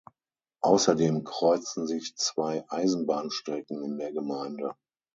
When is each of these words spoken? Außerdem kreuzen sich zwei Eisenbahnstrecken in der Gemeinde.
Außerdem 0.61 1.25
kreuzen 1.25 1.85
sich 1.85 2.15
zwei 2.15 2.65
Eisenbahnstrecken 2.69 3.83
in 3.83 3.99
der 3.99 4.11
Gemeinde. 4.11 4.73